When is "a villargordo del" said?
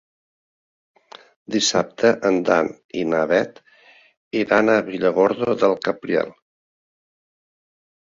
4.77-5.77